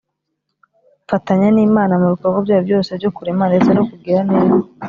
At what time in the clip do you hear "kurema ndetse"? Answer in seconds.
3.15-3.69